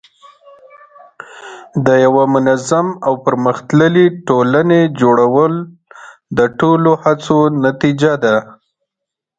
[1.85, 5.53] د یوه منظم او پرمختللي ټولنې جوړول
[6.37, 8.37] د ټولو هڅو نتیجه ده.